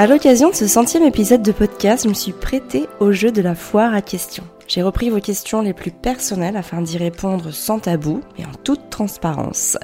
[0.00, 3.42] À l'occasion de ce centième épisode de podcast, je me suis prêtée au jeu de
[3.42, 4.44] la foire à questions.
[4.66, 8.88] J'ai repris vos questions les plus personnelles afin d'y répondre sans tabou et en toute
[8.88, 9.76] transparence.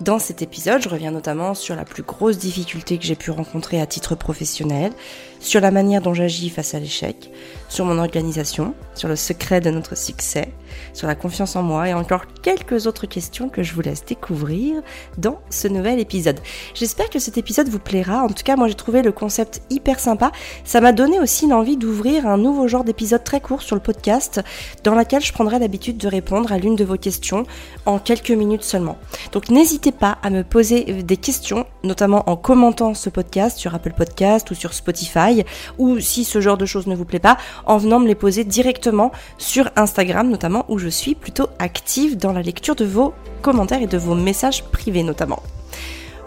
[0.00, 3.78] Dans cet épisode, je reviens notamment sur la plus grosse difficulté que j'ai pu rencontrer
[3.78, 4.90] à titre professionnel,
[5.38, 7.30] sur la manière dont j'agis face à l'échec,
[7.68, 10.48] sur mon organisation, sur le secret de notre succès,
[10.92, 14.82] sur la confiance en moi et encore quelques autres questions que je vous laisse découvrir
[15.16, 16.40] dans ce nouvel épisode.
[16.74, 18.22] J'espère que cet épisode vous plaira.
[18.22, 20.32] En tout cas, moi j'ai trouvé le concept hyper sympa.
[20.64, 24.40] Ça m'a donné aussi l'envie d'ouvrir un nouveau genre d'épisode très court sur le podcast
[24.84, 27.44] dans lequel je prendrai l'habitude de répondre à l'une de vos questions
[27.86, 28.98] en quelques minutes seulement.
[29.32, 33.92] Donc n'hésitez pas à me poser des questions, notamment en commentant ce podcast sur Apple
[33.96, 35.44] Podcast ou sur Spotify,
[35.78, 37.36] ou si ce genre de choses ne vous plaît pas,
[37.66, 42.32] en venant me les poser directement sur Instagram notamment où je suis plutôt active dans
[42.32, 45.42] la lecture de vos commentaires et de vos messages privés notamment.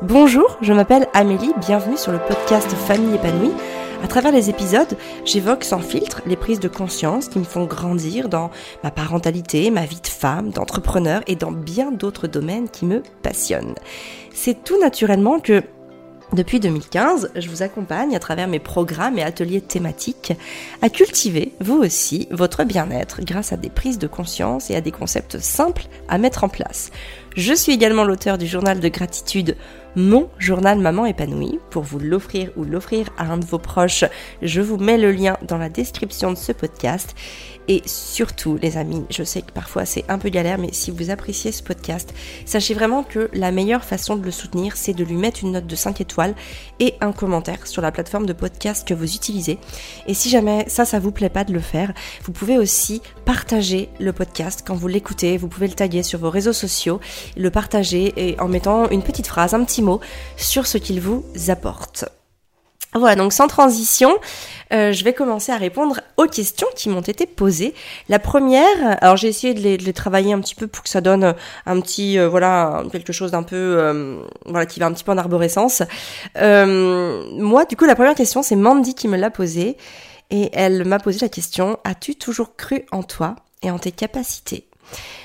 [0.01, 3.53] Bonjour, je m'appelle Amélie, bienvenue sur le podcast Famille épanouie.
[4.03, 8.29] À travers les épisodes, j'évoque sans filtre les prises de conscience qui me font grandir
[8.29, 8.49] dans
[8.83, 13.75] ma parentalité, ma vie de femme, d'entrepreneur et dans bien d'autres domaines qui me passionnent.
[14.33, 15.61] C'est tout naturellement que
[16.33, 20.31] depuis 2015, je vous accompagne à travers mes programmes et ateliers thématiques
[20.81, 24.91] à cultiver, vous aussi, votre bien-être grâce à des prises de conscience et à des
[24.91, 26.91] concepts simples à mettre en place.
[27.35, 29.57] Je suis également l'auteur du journal de gratitude
[29.95, 31.59] Mon journal Maman épanouie.
[31.69, 34.05] Pour vous l'offrir ou l'offrir à un de vos proches,
[34.41, 37.13] je vous mets le lien dans la description de ce podcast.
[37.67, 41.09] Et surtout, les amis, je sais que parfois c'est un peu galère, mais si vous
[41.09, 42.13] appréciez ce podcast,
[42.45, 45.67] sachez vraiment que la meilleure façon de le soutenir, c'est de lui mettre une note
[45.67, 46.35] de 5 étoiles
[46.79, 49.57] et un commentaire sur la plateforme de podcast que vous utilisez.
[50.07, 53.89] Et si jamais ça, ça vous plaît pas de le faire, vous pouvez aussi partager
[53.99, 55.37] le podcast quand vous l'écoutez.
[55.37, 56.99] Vous pouvez le taguer sur vos réseaux sociaux,
[57.37, 60.01] le partager et en mettant une petite phrase, un petit mot
[60.37, 62.05] sur ce qu'il vous apporte.
[62.93, 64.17] Voilà, donc sans transition,
[64.73, 67.73] euh, je vais commencer à répondre aux questions qui m'ont été posées.
[68.09, 71.33] La première, alors j'ai essayé de les, travailler un petit peu pour que ça donne
[71.65, 75.13] un petit, euh, voilà, quelque chose d'un peu, euh, voilà, qui va un petit peu
[75.13, 75.83] en arborescence.
[76.35, 79.77] moi, du coup, la première question, c'est Mandy qui me l'a posée.
[80.33, 84.65] Et elle m'a posé la question, as-tu toujours cru en toi et en tes capacités?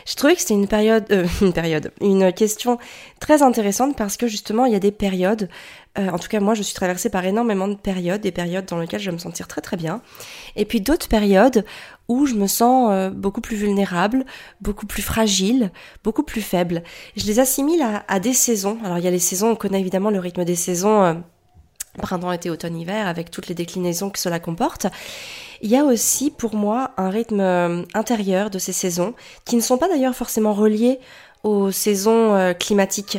[0.06, 2.78] Je trouvais que c'était une période, euh, une période, une question
[3.20, 5.48] très intéressante parce que justement il y a des périodes,
[5.98, 8.78] euh, en tout cas moi je suis traversée par énormément de périodes, des périodes dans
[8.78, 10.02] lesquelles je vais me sentir très très bien,
[10.56, 11.64] et puis d'autres périodes
[12.08, 14.24] où je me sens euh, beaucoup plus vulnérable,
[14.60, 15.70] beaucoup plus fragile,
[16.04, 16.82] beaucoup plus faible.
[17.16, 18.78] Je les assimile à, des saisons.
[18.84, 21.22] Alors il y a les saisons, on connaît évidemment le rythme des saisons
[21.96, 24.86] printemps, été, automne, hiver, avec toutes les déclinaisons que cela comporte.
[25.62, 29.14] Il y a aussi pour moi un rythme euh, intérieur de ces saisons,
[29.44, 30.98] qui ne sont pas d'ailleurs forcément reliées
[31.42, 33.18] aux saisons euh, climatiques.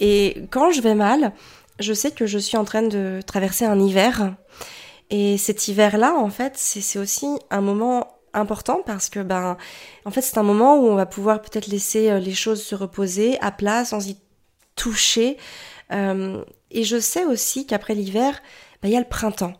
[0.00, 1.32] Et quand je vais mal,
[1.78, 4.34] je sais que je suis en train de traverser un hiver.
[5.10, 9.56] Et cet hiver-là, en fait, c'est aussi un moment important parce que, ben,
[10.04, 12.74] en fait, c'est un moment où on va pouvoir peut-être laisser euh, les choses se
[12.74, 14.16] reposer à plat sans y
[14.74, 15.36] toucher.
[16.74, 18.42] Et je sais aussi qu'après l'hiver,
[18.84, 19.54] bah, il y a le printemps.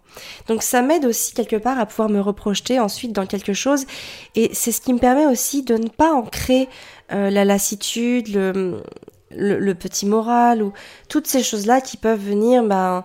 [0.48, 3.86] Donc ça m'aide aussi quelque part à pouvoir me reprojeter ensuite dans quelque chose.
[4.34, 6.68] Et c'est ce qui me permet aussi de ne pas ancrer
[7.10, 8.82] euh, la lassitude, le,
[9.36, 10.72] le, petit moral ou
[11.08, 13.04] toutes ces choses-là qui peuvent venir bah,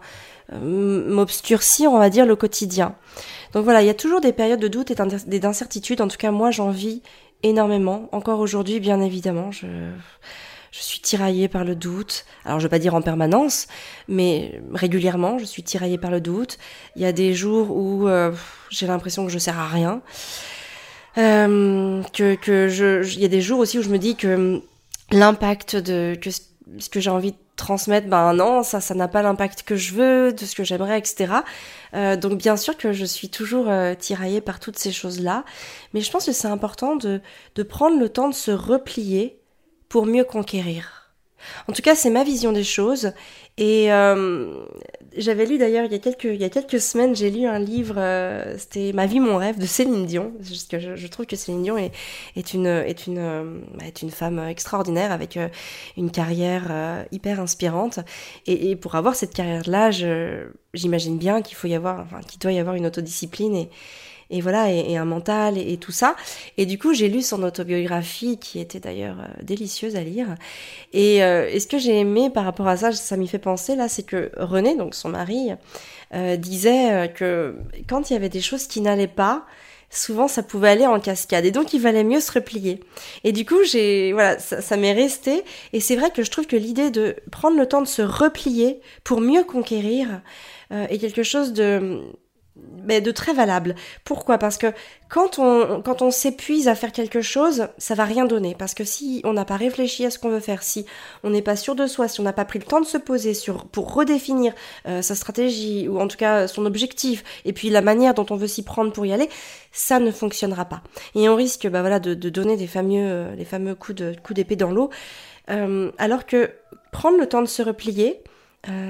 [0.51, 2.95] m'obscurcir, on va dire, le quotidien.
[3.53, 6.01] Donc voilà, il y a toujours des périodes de doute et d'incertitude.
[6.01, 7.01] En tout cas, moi, j'en vis
[7.43, 8.09] énormément.
[8.11, 9.51] Encore aujourd'hui, bien évidemment.
[9.51, 9.67] Je
[10.71, 12.25] je suis tiraillée par le doute.
[12.45, 13.67] Alors je vais pas dire en permanence,
[14.07, 16.57] mais régulièrement, je suis tiraillée par le doute.
[16.95, 18.31] Il y a des jours où euh,
[18.69, 20.01] j'ai l'impression que je sers à rien.
[21.17, 24.61] Euh, que que je, il y a des jours aussi où je me dis que
[25.11, 26.17] l'impact de
[26.77, 29.93] ce que j'ai envie de transmettre, ben non, ça, ça n'a pas l'impact que je
[29.93, 31.33] veux, de ce que j'aimerais, etc.
[31.93, 35.43] Euh, donc bien sûr que je suis toujours euh, tiraillée par toutes ces choses-là,
[35.93, 37.21] mais je pense que c'est important de,
[37.55, 39.39] de prendre le temps de se replier
[39.89, 40.98] pour mieux conquérir.
[41.67, 43.13] En tout cas, c'est ma vision des choses.
[43.59, 44.53] Et euh,
[45.17, 47.59] j'avais lu d'ailleurs il y a quelques il y a quelques semaines, j'ai lu un
[47.59, 50.31] livre, euh, c'était Ma vie mon rêve de Céline Dion.
[50.37, 51.91] Parce que je, trouve que Céline Dion est,
[52.37, 55.37] est une est une euh, est une femme extraordinaire avec
[55.97, 57.99] une carrière hyper inspirante.
[58.47, 59.91] Et, pour avoir cette carrière là,
[60.73, 63.67] j'imagine bien qu'il faut y avoir, enfin doit y avoir une autodiscipline
[64.29, 66.15] et voilà, et, un mental et, tout ça.
[66.57, 70.35] Et du coup, j'ai lu son autobiographie, qui était d'ailleurs euh, délicieuse à lire.
[70.93, 73.87] Et, euh, ce que j'ai aimé par rapport à ça, ça m'y fait penser là,
[73.87, 75.51] c'est que René, donc son mari,
[76.13, 77.55] euh, disait que
[77.87, 79.45] quand il y avait des choses qui n'allaient pas,
[79.89, 82.79] souvent ça pouvait aller en cascade et donc il valait mieux se replier.
[83.23, 85.43] Et du coup, j'ai voilà, ça, m'est resté
[85.73, 88.81] et c'est vrai que je trouve que l'idée de prendre le temps de se replier
[89.03, 90.21] pour mieux conquérir
[90.71, 92.01] euh, est quelque chose de
[92.89, 93.75] mais de très valable.
[94.03, 94.37] Pourquoi?
[94.37, 94.67] Parce que
[95.09, 98.55] quand on, quand on s'épuise à faire quelque chose, ça va rien donner.
[98.57, 100.85] Parce que si on n'a pas réfléchi à ce qu'on veut faire, si
[101.23, 102.97] on n'est pas sûr de soi, si on n'a pas pris le temps de se
[102.97, 104.53] poser sur, pour redéfinir
[104.87, 108.35] euh, sa stratégie, ou en tout cas son objectif, et puis la manière dont on
[108.35, 109.29] veut s'y prendre pour y aller,
[109.71, 110.81] ça ne fonctionnera pas.
[111.15, 114.35] Et on risque bah voilà, de, donner des fameux, euh, les fameux coups de coups
[114.35, 114.89] d'épée dans l'eau.
[115.49, 116.51] Euh, alors que
[116.91, 118.21] prendre le temps de se replier,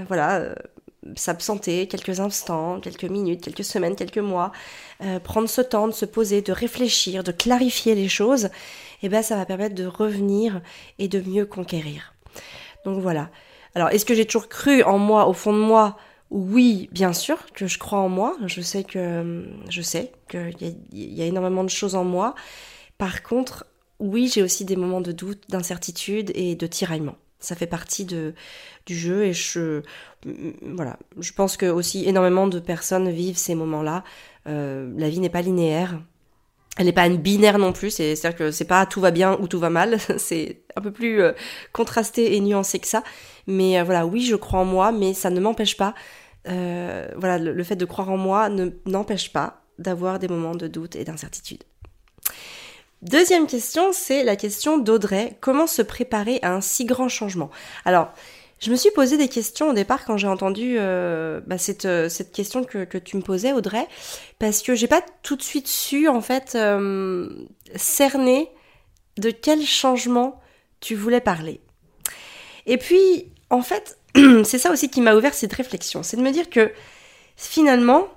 [0.07, 0.55] voilà,
[1.15, 4.51] s'absenter quelques instants, quelques minutes, quelques semaines, quelques mois,
[5.01, 9.09] euh, prendre ce temps de se poser, de réfléchir, de clarifier les choses, et eh
[9.09, 10.61] ben ça va permettre de revenir
[10.97, 12.13] et de mieux conquérir.
[12.85, 13.29] Donc voilà.
[13.75, 15.97] Alors est-ce que j'ai toujours cru en moi, au fond de moi?
[16.31, 18.37] Oui, bien sûr que je crois en moi.
[18.45, 22.35] Je sais que je sais qu'il y a énormément de choses en moi.
[22.97, 23.65] Par contre,
[23.99, 27.15] oui, j'ai aussi des moments de doute, d'incertitude et de tiraillement.
[27.39, 28.33] Ça fait partie de,
[28.95, 29.81] jeu et je,
[30.61, 34.03] voilà, je pense que aussi énormément de personnes vivent ces moments-là.
[34.47, 35.99] Euh, la vie n'est pas linéaire.
[36.77, 39.47] Elle n'est pas une binaire non plus, c'est-à-dire que c'est pas tout va bien ou
[39.47, 41.33] tout va mal, c'est un peu plus euh,
[41.73, 43.03] contrasté et nuancé que ça.
[43.47, 45.93] Mais euh, voilà, oui, je crois en moi, mais ça ne m'empêche pas,
[46.45, 50.67] voilà, le, le, fait de croire en moi ne n'empêche pas d'avoir des moments de
[50.67, 51.63] doute et d'incertitude.
[53.01, 55.37] Deuxième question, c'est la question d'Audrey.
[55.39, 57.49] Comment se préparer à un si grand changement?
[57.85, 58.11] Alors,
[58.59, 62.09] je me suis posé des questions au départ quand j'ai entendu euh, bah, cette, euh,
[62.09, 63.87] cette, question que, que, tu me posais, Audrey,
[64.37, 67.29] parce que j'ai pas tout de suite su en fait euh,
[67.75, 68.49] cerner
[69.17, 70.41] de quel changement
[70.81, 71.61] tu voulais parler.
[72.65, 73.97] Et puis, en fait,
[74.43, 76.71] c'est ça aussi qui m'a ouvert cette réflexion, c'est de me dire que
[77.37, 78.07] finalement,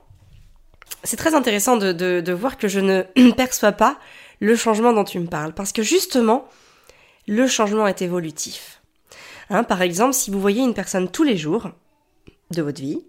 [1.04, 3.02] c'est très intéressant de, de, de voir que je ne
[3.36, 3.98] perçois pas
[4.40, 5.54] le changement dont tu me parles.
[5.54, 6.48] Parce que justement,
[7.28, 8.81] le changement est évolutif.
[9.50, 11.70] Hein, par exemple, si vous voyez une personne tous les jours
[12.50, 13.02] de votre vie,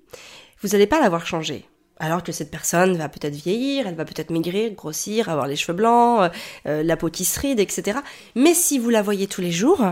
[0.61, 1.65] vous n'allez pas la voir changer.
[1.99, 5.77] Alors que cette personne va peut-être vieillir, elle va peut-être maigrir, grossir, avoir les cheveux
[5.77, 6.29] blancs, euh,
[6.67, 7.99] euh, la peau qui se ride, etc.
[8.35, 9.85] Mais si vous la voyez tous les jours,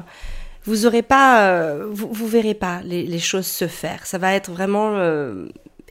[0.65, 4.05] vous aurez pas, euh, vous, verrez pas les, choses se faire.
[4.05, 4.99] Ça va être vraiment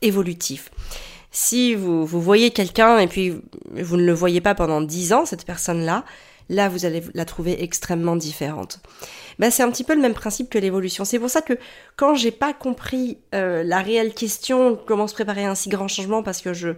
[0.03, 0.71] évolutif.
[1.31, 3.41] Si vous, vous voyez quelqu'un et puis
[3.73, 6.05] vous ne le voyez pas pendant dix ans, cette personne-là,
[6.51, 8.81] là vous allez la trouver extrêmement différente.
[9.39, 11.07] Ben, c'est un petit peu le même principe que l'évolution.
[11.07, 11.55] C'est pour ça que
[11.97, 15.89] quand j'ai pas compris euh, la réelle question, comment se préparer à un si grand
[15.89, 16.71] changement, parce que je,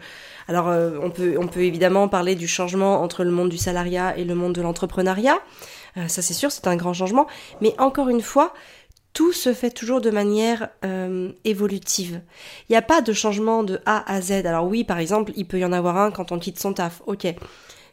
[0.46, 4.16] alors euh, on peut on peut évidemment parler du changement entre le monde du salariat
[4.16, 5.38] et le monde de l'entrepreneuriat.
[5.96, 7.26] Euh, ça c'est sûr, c'est un grand changement.
[7.60, 8.52] Mais encore une fois,
[9.14, 10.70] tout se fait toujours de manière
[11.44, 12.22] évolutive.
[12.68, 14.46] Il n'y a pas de changement de A à Z.
[14.46, 17.02] Alors oui, par exemple, il peut y en avoir un quand on quitte son taf,
[17.06, 17.26] ok.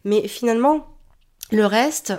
[0.06, 0.88] Mais finalement,
[1.52, 2.14] le reste,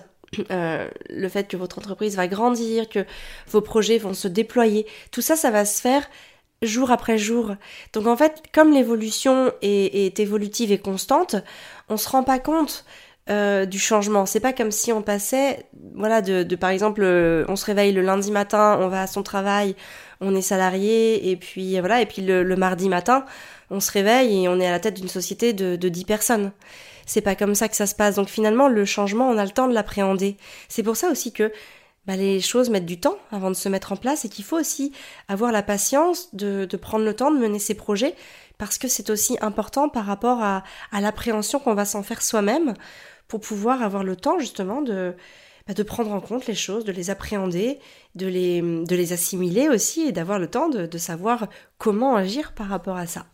[0.50, 3.04] euh, le fait que votre entreprise va grandir, que
[3.48, 6.08] vos projets vont se déployer, tout ça, ça va se faire
[6.62, 7.54] jour après jour.
[7.92, 11.36] Donc en fait, comme l'évolution est, est évolutive et constante,
[11.88, 12.84] on se rend pas compte
[13.30, 14.26] euh, du changement.
[14.26, 18.00] C'est pas comme si on passait, voilà, de, par exemple, euh, on se réveille le
[18.02, 19.76] lundi matin, on va à son travail,
[20.20, 23.24] on est salarié, et puis voilà, et puis le, mardi matin,
[23.70, 26.50] on se réveille et on est à la tête d'une société de, de 10 personnes.
[27.10, 28.14] C'est pas comme ça que ça se passe.
[28.14, 30.36] Donc finalement, le changement, on a le temps de l'appréhender.
[30.68, 31.52] C'est pour ça aussi que
[32.06, 34.56] bah, les choses mettent du temps avant de se mettre en place et qu'il faut
[34.56, 34.92] aussi
[35.26, 38.14] avoir la patience de, prendre le temps de mener ses projets
[38.58, 42.75] parce que c'est aussi important par rapport à, l'appréhension qu'on va s'en faire soi-même
[43.26, 45.16] pour pouvoir avoir le temps justement de,
[45.66, 47.80] bah, prendre en compte les choses, de les appréhender,
[48.14, 52.52] de les, de les assimiler aussi et d'avoir le temps de, de savoir comment agir
[52.52, 53.26] par rapport à ça.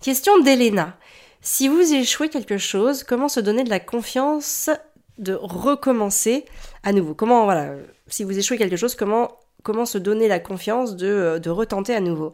[0.00, 0.96] Question d'Elena.
[1.42, 4.70] Si vous échouez quelque chose, comment se donner de la confiance
[5.18, 6.44] de recommencer
[6.82, 7.14] à nouveau?
[7.14, 7.74] Comment, voilà,
[8.08, 9.38] si vous échouez quelque chose, comment,
[9.84, 12.32] se donner la confiance de, de retenter à nouveau?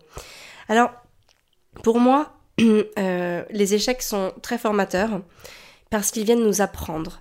[0.68, 0.90] Alors,
[1.82, 5.20] pour moi, euh, les échecs sont très formateurs
[5.90, 7.20] parce qu'ils viennent nous apprendre.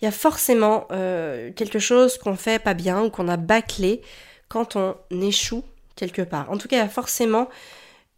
[0.00, 4.02] Il y a forcément euh, quelque chose qu'on fait pas bien ou qu'on a bâclé
[4.48, 5.64] quand on échoue
[5.96, 6.50] quelque part.
[6.50, 7.48] En tout cas, il y a forcément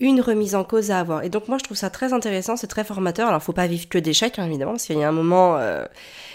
[0.01, 1.25] une remise en cause à avoir.
[1.25, 3.29] Et donc moi, je trouve ça très intéressant, c'est très formateur.
[3.29, 5.85] Alors, faut pas vivre que d'échecs, hein, évidemment, parce qu'il y a un moment, euh,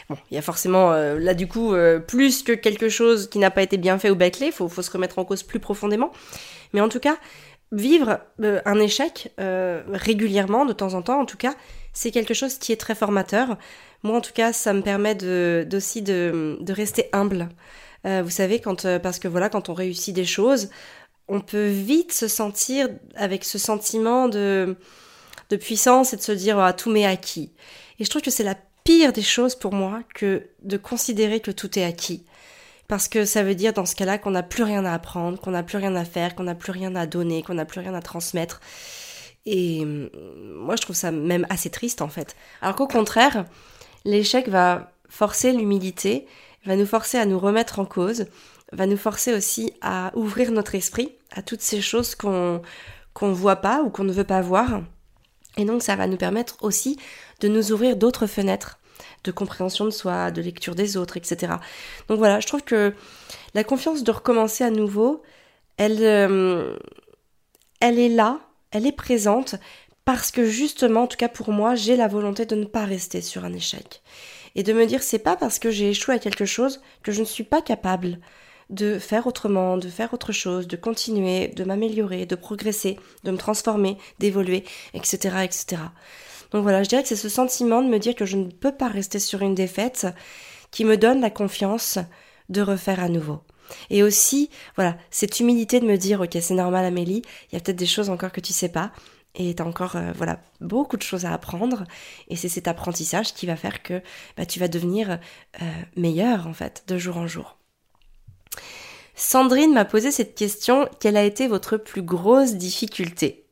[0.10, 1.74] bon, il y a forcément euh, là du coup
[2.08, 4.52] plus que quelque chose qui n'a pas été bien fait ou bâclé.
[4.52, 6.12] Faut, faut se remettre en cause plus profondément.
[6.74, 7.18] Mais en tout cas,
[7.72, 11.56] vivre un échec régulièrement, de temps en temps, en tout cas,
[11.94, 13.58] c'est quelque chose qui est très formateur.
[14.02, 17.50] Moi, en tout cas, ça me permet de, aussi de, de rester humble.
[18.06, 20.70] Euh, vous savez, quand, euh, parce que voilà, quand on réussit des choses,
[21.28, 24.76] on peut vite se sentir avec ce sentiment de,
[25.50, 27.52] de puissance et de se dire ah, tout m'est acquis.
[28.00, 31.52] Et je trouve que c'est la pire des choses pour moi que de considérer que
[31.52, 32.26] tout est acquis.
[32.88, 35.52] Parce que ça veut dire dans ce cas-là qu'on n'a plus rien à apprendre, qu'on
[35.52, 37.94] n'a plus rien à faire, qu'on n'a plus rien à donner, qu'on n'a plus rien
[37.94, 38.60] à transmettre.
[39.46, 40.10] Et hum,
[40.56, 42.36] moi, je trouve ça même assez triste en fait.
[42.62, 43.46] Alors qu'au contraire,
[44.06, 46.28] l'échec va forcer l'humilité,
[46.66, 48.26] va nous forcer à nous remettre en cause,
[48.74, 52.62] va nous forcer aussi à ouvrir notre esprit à toutes ces choses qu'on
[53.14, 54.82] qu'on ne voit pas ou qu'on ne veut pas voir.
[55.58, 56.98] Et donc ça va nous permettre aussi
[57.42, 58.80] de nous ouvrir d'autres fenêtres
[59.24, 61.54] de compréhension de soi, de lecture des autres, etc.
[62.08, 62.94] Donc voilà, je trouve que
[63.54, 65.22] la confiance de recommencer à nouveau,
[65.78, 66.78] elle, euh,
[67.80, 68.40] elle est là,
[68.72, 69.56] elle est présente,
[70.06, 73.22] parce que justement, en tout cas pour moi, j'ai la volonté de ne pas rester
[73.22, 74.02] sur un échec.
[74.56, 77.22] Et de me dire, c'est pas parce que j'ai échoué à quelque chose que je
[77.22, 78.20] ne suis pas capable
[78.74, 83.38] de faire autrement, de faire autre chose, de continuer, de m'améliorer, de progresser, de me
[83.38, 85.82] transformer, d'évoluer, etc., etc.
[86.52, 88.72] Donc voilà, je dirais que c'est ce sentiment de me dire que je ne peux
[88.72, 90.08] pas rester sur une défaite
[90.72, 92.00] qui me donne la confiance
[92.50, 93.42] de refaire à nouveau.
[93.90, 97.62] Et aussi, voilà, cette humilité de me dire, ok, c'est normal Amélie, il y a
[97.62, 98.92] peut-être des choses encore que tu sais pas,
[99.36, 101.86] et tu as encore euh, voilà beaucoup de choses à apprendre
[102.28, 104.02] et c'est cet apprentissage qui va faire que
[104.38, 105.20] bah, tu vas devenir
[105.62, 105.66] euh,
[105.96, 107.58] meilleur en fait de jour en jour.
[109.16, 113.44] Sandrine m'a posé cette question quelle a été votre plus grosse difficulté?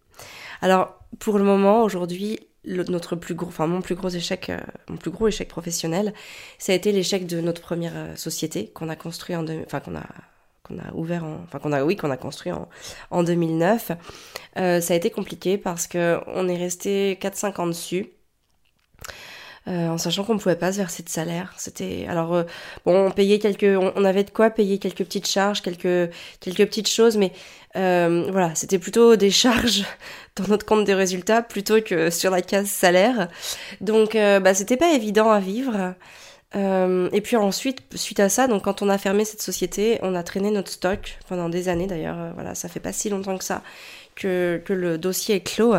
[0.62, 4.98] Alors pour le moment aujourd'hui notre plus gros, enfin mon plus gros échec, euh, mon
[4.98, 6.14] plus gros échec professionnel,
[6.60, 9.96] ça a été l'échec de notre première euh, société qu'on a construit en, enfin qu'on
[9.96, 10.06] a
[10.64, 12.70] qu'on a ouvert en, enfin qu'on a oui qu'on a construit en,
[13.10, 13.94] en 2009.
[14.58, 18.10] Euh, ça a été compliqué parce que on est resté 4-5 ans dessus.
[19.68, 21.54] Euh, en sachant qu'on ne pouvait pas se verser de salaire.
[21.56, 22.44] C'était alors euh,
[22.84, 26.90] bon, on payait quelques, on, avait de quoi payer quelques petites charges, quelques quelques petites
[26.90, 27.32] choses, mais
[27.76, 29.86] euh, voilà, c'était plutôt des charges
[30.36, 33.28] dans notre compte des résultats plutôt que sur la case salaire.
[33.82, 35.94] Donc bah c'était pas évident à vivre.
[36.56, 40.24] et puis ensuite, suite à ça, donc quand on a fermé cette société, on a
[40.24, 42.34] traîné notre stock pendant des années d'ailleurs.
[42.34, 43.62] voilà, ça fait pas si longtemps que ça
[44.22, 45.76] que, le dossier est clos.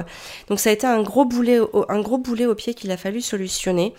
[0.48, 2.96] Donc ça a été un gros boulet au, un gros boulet au pied qu'il a
[2.96, 3.94] fallu solutionner.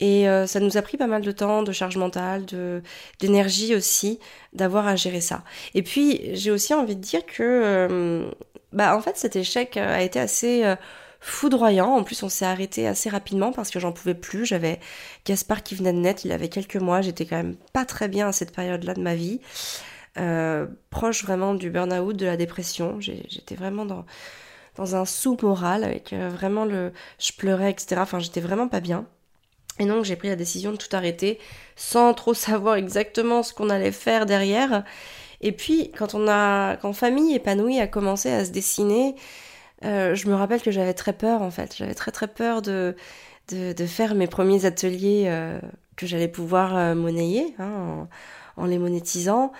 [0.00, 2.82] Et euh, ça nous a pris pas mal de temps, de charge mentale, de
[3.20, 4.18] d'énergie aussi,
[4.52, 5.44] d'avoir à gérer ça.
[5.74, 8.30] Et puis j'ai aussi envie de dire que, euh,
[8.72, 10.74] bah en fait cet échec a été assez euh,
[11.20, 11.94] foudroyant.
[11.94, 14.44] En plus, on s'est arrêté assez rapidement parce que j'en pouvais plus.
[14.44, 14.80] J'avais
[15.24, 17.00] Gaspard qui venait de naître, il avait quelques mois.
[17.00, 19.40] J'étais quand même pas très bien à cette période-là de ma vie.
[20.18, 23.00] Euh, proche vraiment du burn-out, de la dépression.
[23.00, 24.04] J'étais vraiment dans,
[24.76, 26.92] dans un sous moral avec euh, vraiment le...
[27.18, 27.96] Je pleurais, etc.
[27.98, 29.06] Enfin, j'étais vraiment pas bien.
[29.78, 31.38] Et donc j'ai pris la décision de tout arrêter
[31.76, 34.84] sans trop savoir exactement ce qu'on allait faire derrière.
[35.40, 39.16] Et puis quand on a, quand famille épanouie a commencé à se dessiner,
[39.84, 41.74] euh, je me rappelle que j'avais très peur en fait.
[41.76, 42.94] J'avais très très peur de,
[43.48, 45.58] de, faire mes premiers ateliers
[45.96, 48.08] que j'allais pouvoir monnayer hein,
[48.56, 49.52] en, les monétisant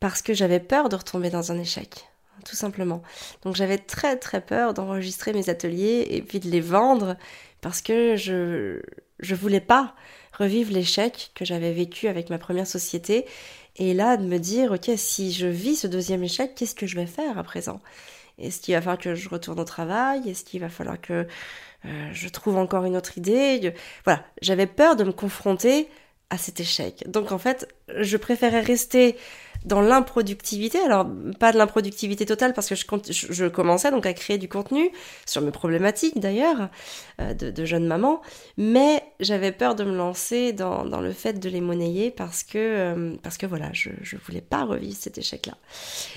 [0.00, 2.06] parce que j'avais peur de retomber dans un échec,
[2.44, 3.02] tout simplement.
[3.42, 7.16] Donc j'avais très très peur d'enregistrer mes ateliers et puis de les vendre
[7.60, 8.80] parce que je
[9.18, 9.94] je voulais pas
[10.32, 13.24] revivre l'échec que j'avais vécu avec ma première société
[13.76, 16.96] et là de me dire ok si je vis ce deuxième échec qu'est-ce que je
[16.96, 17.80] vais faire à présent?
[18.38, 20.28] Est-ce qu'il va falloir que je retourne au travail?
[20.28, 21.26] Est-ce qu'il va falloir que
[21.84, 23.72] euh, je trouve encore une autre idée?
[24.04, 25.88] Voilà, j'avais peur de me confronter
[26.30, 27.04] à cet échec.
[27.08, 29.16] Donc en fait, je préférais rester
[29.64, 30.78] dans l'improductivité.
[30.80, 31.06] Alors,
[31.38, 34.90] pas de l'improductivité totale parce que je, commençais donc à créer du contenu
[35.26, 36.68] sur mes problématiques d'ailleurs
[37.20, 38.20] euh, de, jeune maman,
[38.56, 42.58] mais j'avais peur de me lancer dans, dans, le fait de les monnayer parce que,
[42.58, 45.56] euh, parce que voilà, je, je voulais pas revivre cet échec-là.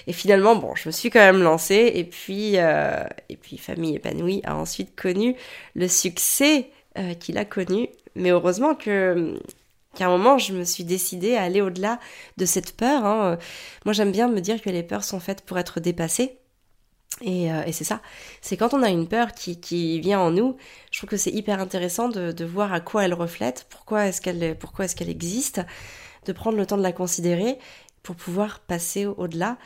[0.08, 3.96] Et finalement, bon, je me suis quand même lancée et puis, euh, et puis Famille
[3.96, 5.36] épanouie a ensuite connu
[5.75, 6.69] le succès
[7.19, 7.88] qu'il a connu.
[8.15, 9.39] Mais heureusement que
[9.96, 12.00] qu'à un moment, je me suis décidée à aller au-delà
[12.38, 13.05] de cette peur.
[13.05, 13.38] Hein.
[13.86, 16.39] Moi, j'aime bien me dire que les peurs sont faites pour être dépassées.
[17.22, 18.01] Et, euh, et c'est ça.
[18.41, 20.55] C'est quand on a une peur qui, qui, vient en nous,
[20.91, 24.22] je trouve que c'est hyper intéressant de, de, voir à quoi elle reflète, pourquoi est-ce
[24.22, 24.55] qu'elle
[24.86, 25.62] est-ce existe,
[26.25, 27.58] de prendre le temps de la considérer
[28.03, 29.58] pour pouvoir passer au-delà,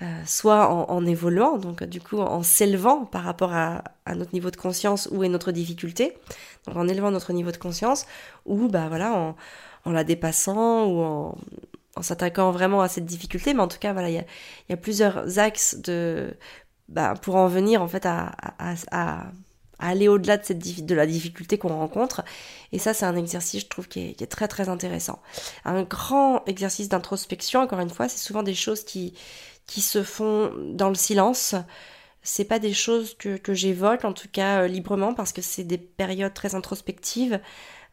[0.00, 4.50] euh, soit en, évoluant, donc du coup en s'élevant par rapport à, à, notre niveau
[4.50, 6.16] de conscience ou à notre difficulté,
[6.66, 8.06] donc en élevant notre niveau de conscience,
[8.46, 9.36] ou bah voilà en
[9.84, 11.38] en la dépassant ou en,
[11.96, 13.54] en s'attaquant vraiment à cette difficulté.
[13.54, 14.24] Mais en tout cas, voilà, il
[14.68, 16.34] y a, plusieurs axes de,
[16.88, 19.26] bah, pour en venir en fait à, à,
[19.78, 22.22] aller au-delà de, la difficulté qu'on rencontre.
[22.70, 25.20] Et ça, c'est un exercice, je trouve, qui est, très très intéressant.
[25.64, 29.14] Un grand exercice d'introspection, encore une fois, c'est souvent des choses qui,
[29.66, 31.56] qui se font dans le silence,
[32.22, 35.78] c'est pas des choses que, que j'évoque, en tout cas librement, parce que c'est des
[35.78, 37.40] périodes très introspectives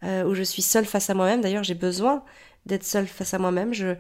[0.04, 1.42] où je suis seule face à moi-même.
[1.42, 2.24] D'ailleurs, j'ai besoin
[2.66, 3.74] d'être seule face à moi-même.
[3.74, 3.96] Je,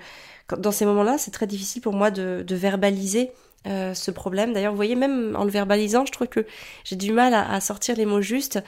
[0.58, 3.32] dans ces moments-là, c'est très difficile pour moi de, de verbaliser
[3.68, 4.53] euh, ce problème.
[4.53, 6.46] D'ailleurs, vous voyez, même en le verbalisant, je trouve que
[6.86, 8.60] j'ai du mal à, sortir les mots justes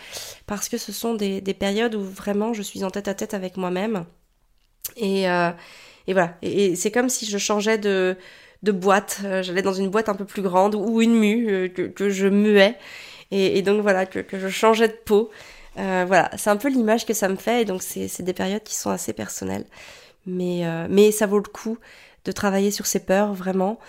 [0.48, 3.34] parce que ce sont des, des, périodes où vraiment je suis en tête à tête
[3.34, 4.06] avec moi-même.
[4.98, 5.52] Et, euh,
[6.08, 6.38] et voilà.
[6.42, 8.18] Et, c'est comme si je changeais de,
[8.64, 9.22] de boîte.
[9.24, 12.28] Euh, j'allais dans une boîte un peu plus grande ou une mue que, que, je
[12.28, 12.78] muais.
[13.32, 15.32] Et, et donc voilà, que, que, je changeais de peau.
[15.76, 17.62] Voilà, c'est un peu l'image que ça me fait.
[17.62, 19.66] Et donc, c'est des périodes qui sont assez personnelles.
[20.26, 21.78] Mais, mais ça vaut le coup
[22.26, 23.80] de travailler sur ces peurs, vraiment.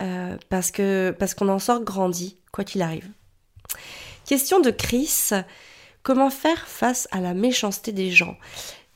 [0.00, 3.08] Euh, parce que parce qu'on en sort grandi, quoi qu'il arrive.
[4.24, 5.30] Question de Chris,
[6.02, 8.36] comment faire face à la méchanceté des gens?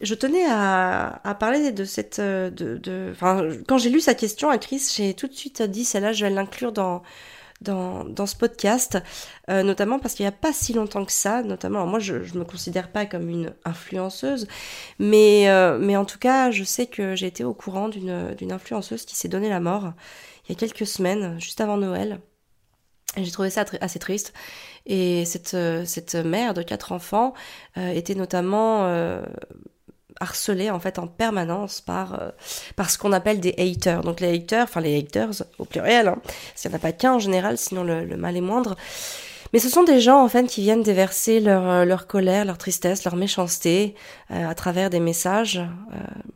[0.00, 2.20] Je tenais à, à, parler de cette.
[2.20, 3.12] De, de,
[3.66, 6.30] quand j'ai lu sa question à Chris, j'ai tout de suite dit celle-là, je vais
[6.30, 7.02] l'inclure dans,
[7.64, 8.98] dans, dans, ce podcast,
[9.50, 12.38] euh, notamment parce qu'il n'y a pas si longtemps que ça, notamment, moi je ne
[12.38, 14.46] me considère pas comme une influenceuse,
[14.98, 19.04] mais, euh, mais en tout cas, je sais que j'ai été au courant d'une influenceuse
[19.04, 19.92] qui s'est donné la mort
[20.46, 22.20] il y a quelques semaines, juste avant Noël.
[23.16, 24.32] J'ai trouvé ça assez triste.
[24.86, 27.32] Et cette, euh, cette mère de quatre enfants
[27.78, 29.22] euh, était notamment euh,
[30.20, 32.32] harcelée en fait en permanence par,
[32.76, 34.02] par ce qu'on appelle des haters.
[34.02, 36.18] Donc les haters, enfin les haters au pluriel, hein,
[36.54, 38.76] s'il n'y en a pas qu'un en général, sinon le, mal est moindre.
[39.52, 43.04] Mais ce sont des gens en fait qui viennent déverser leur, leur colère, leur tristesse,
[43.04, 43.94] leur méchanceté
[44.28, 45.62] à travers des messages,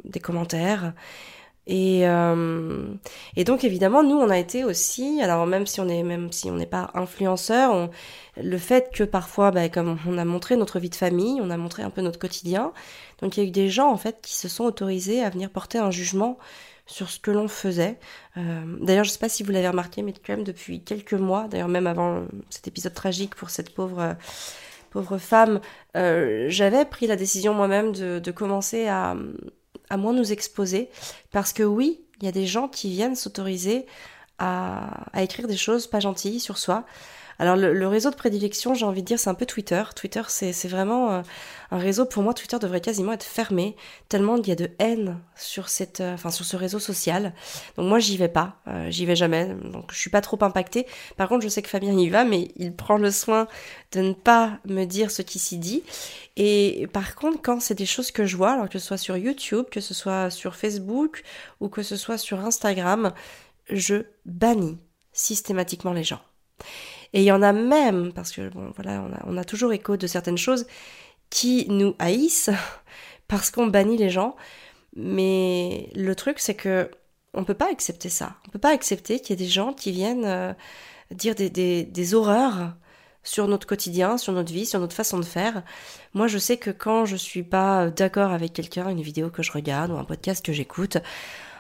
[0.05, 0.93] des commentaires.
[1.69, 2.87] Et, euh,
[3.37, 6.51] et donc évidemment, nous, on a été aussi, alors même si on est, même si
[6.51, 7.91] on n'est pas influenceur,
[8.43, 11.59] le fait que parfois, bah, comme on a montré notre vie de famille, on a
[11.59, 12.73] montré un peu notre quotidien,
[13.21, 15.51] donc il y a eu des gens en fait qui se sont autorisés à venir
[15.51, 16.39] porter un jugement
[16.87, 17.99] sur ce que l'on faisait.
[18.39, 21.49] Euh, d'ailleurs, je sais pas si vous l'avez remarqué, mais quand même depuis quelques mois,
[21.49, 24.17] d'ailleurs même avant cet épisode tragique pour cette pauvre
[24.91, 25.61] pauvre femme,
[25.97, 29.15] euh, j'avais pris la décision moi-même de, de commencer à
[29.91, 30.91] à moins nous exposer.
[31.31, 33.87] Parce que oui, il y a des gens qui viennent s'autoriser
[34.39, 36.85] à, écrire des choses pas gentilles sur soi.
[37.41, 39.83] Alors le, réseau de prédilection, j'ai envie de dire, c'est un peu Twitter.
[39.95, 41.23] Twitter, c'est vraiment euh,
[41.71, 42.05] un réseau.
[42.05, 43.77] Pour moi, Twitter devrait quasiment être fermé
[44.09, 47.33] tellement il y a de haine sur cette, euh, enfin sur ce réseau social.
[47.77, 49.47] Donc moi, j'y vais pas, euh, j'y vais jamais.
[49.47, 50.87] Donc je suis pas trop impactée.
[51.17, 53.47] Par contre, je sais que Fabien y va, mais il prend le soin
[53.93, 55.85] de ne pas me dire ce qui s'y dit.
[56.37, 59.17] Et par contre, quand c'est des choses que je vois, alors que ce soit sur
[59.17, 61.23] YouTube, que ce soit sur Facebook
[61.61, 63.13] ou que ce soit sur Instagram,
[63.71, 64.79] je bannis
[65.13, 66.21] systématiquement les gens.
[67.13, 69.73] Et il y en a même, parce que bon, voilà, on a, on a toujours
[69.73, 70.67] écho de certaines choses
[71.31, 72.51] qui nous haïssent
[73.29, 74.37] parce qu'on bannit les gens.
[74.97, 76.91] Mais le truc, c'est que
[77.35, 78.37] on peut pas accepter ça.
[78.47, 80.53] On peut pas accepter qu'il y ait des gens qui viennent euh,
[81.11, 82.75] dire des, des, des horreurs
[83.23, 85.63] sur notre quotidien, sur notre vie, sur notre façon de faire.
[86.15, 89.53] Moi, je sais que quand je suis pas d'accord avec quelqu'un, une vidéo que je
[89.53, 90.97] regarde ou un podcast que j'écoute,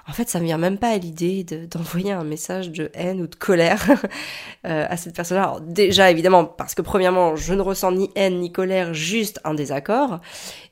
[0.08, 3.26] en fait, ça me vient même pas à l'idée d'envoyer un message de haine ou
[3.26, 3.84] de colère
[4.66, 5.44] euh, à cette personne-là.
[5.44, 9.54] Alors déjà, évidemment, parce que premièrement, je ne ressens ni haine ni colère, juste un
[9.54, 10.20] désaccord.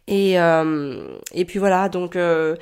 [0.07, 2.57] Et, euh, et puis voilà, donc euh,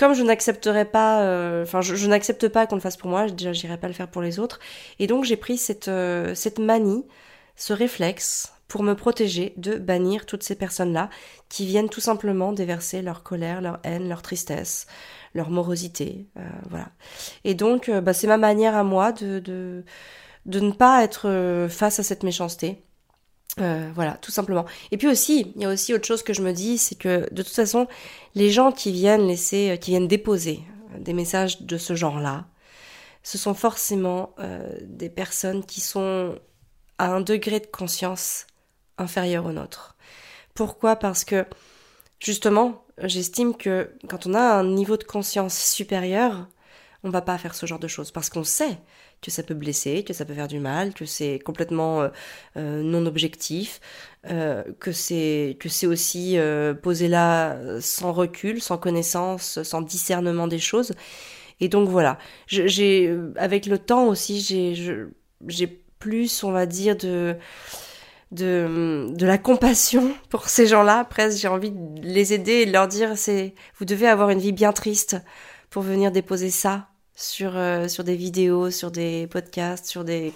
[0.00, 3.28] comme je n'accepterai pas, euh, enfin je, je n'accepte pas qu'on le fasse pour moi,
[3.28, 4.58] déjà j'irai pas le faire pour les autres.
[4.98, 7.04] Et donc j'ai pris cette, euh, cette manie,
[7.54, 11.10] ce réflexe pour me protéger de bannir toutes ces personnes-là
[11.50, 14.86] qui viennent tout simplement déverser leur colère, leur haine, leur tristesse,
[15.34, 16.88] leur morosité, euh, voilà.
[17.44, 19.84] Et donc, euh, bah, c'est ma manière à moi de, de,
[20.46, 22.82] de ne pas être euh, face à cette méchanceté.
[23.56, 24.64] voilà, tout simplement.
[24.90, 27.28] Et puis aussi, il y a aussi autre chose que je me dis, c'est que
[27.32, 27.86] de toute façon,
[28.34, 30.60] les gens qui viennent laisser, qui viennent déposer
[30.98, 32.46] des messages de ce genre-là,
[33.22, 34.34] ce sont forcément
[34.82, 36.36] des personnes qui sont
[36.96, 38.46] à un degré de conscience
[38.96, 39.96] inférieur au nôtre.
[40.54, 40.96] Pourquoi?
[40.96, 41.44] Parce que
[42.18, 46.48] justement, j'estime que quand on a un niveau de conscience supérieur,
[47.02, 48.78] on va pas faire ce genre de choses parce qu'on sait
[49.22, 52.08] que ça peut blesser, que ça peut faire du mal, que c'est complètement euh,
[52.56, 53.80] euh, non objectif,
[54.30, 56.38] euh, que c'est que c'est aussi
[56.82, 60.92] posé là sans recul, sans connaissance, sans discernement des choses.
[61.60, 64.40] Et donc voilà, j'ai avec le temps aussi
[65.46, 65.66] j'ai
[65.98, 67.36] plus on va dire de
[68.30, 71.04] de, de la compassion pour ces gens-là.
[71.04, 74.38] Presque, j'ai envie de les aider et de leur dire, c'est, vous devez avoir une
[74.38, 75.16] vie bien triste
[75.70, 80.32] pour venir déposer ça sur, euh, sur des vidéos, sur des podcasts, sur des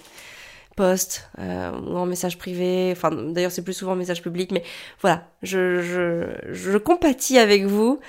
[0.77, 2.91] posts euh, ou en message privé.
[2.93, 4.65] Enfin, d'ailleurs, c'est plus souvent en message public, mais
[5.01, 8.01] voilà, je, je, je compatis avec vous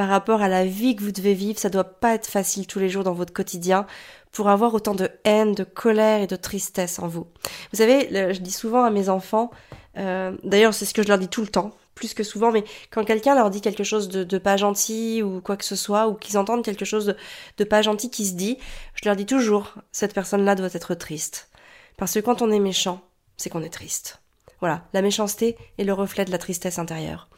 [0.00, 1.58] par rapport à la vie que vous devez vivre.
[1.58, 3.86] Ça doit pas être facile tous les jours dans votre quotidien
[4.32, 7.26] pour avoir autant de haine, de colère et de tristesse en vous.
[7.70, 9.50] Vous savez, je dis souvent à mes enfants,
[9.98, 12.64] euh, d'ailleurs c'est ce que je leur dis tout le temps, plus que souvent, mais
[12.90, 16.14] quand quelqu'un leur dit quelque chose de, pas gentil ou quoi que ce soit, ou
[16.14, 17.16] qu'ils entendent quelque chose de,
[17.58, 18.56] de pas gentil qui se dit,
[18.94, 21.50] je leur dis toujours, cette personne-là doit être triste.
[21.98, 23.02] Parce que quand on est méchant,
[23.36, 24.22] c'est qu'on est triste.
[24.60, 27.28] Voilà, la méchanceté est le reflet de la tristesse intérieure.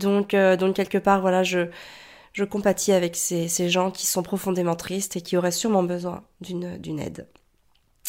[0.00, 1.68] Donc, euh, donc quelque part, voilà, je,
[2.32, 7.00] je compatis avec ces, gens qui sont profondément tristes et qui auraient sûrement besoin d'une
[7.00, 7.26] aide.